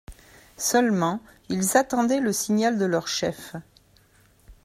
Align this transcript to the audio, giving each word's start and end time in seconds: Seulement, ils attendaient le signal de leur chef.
Seulement, 0.57 1.19
ils 1.49 1.77
attendaient 1.77 2.21
le 2.21 2.33
signal 2.33 2.79
de 2.79 2.85
leur 2.85 3.07
chef. 3.07 3.55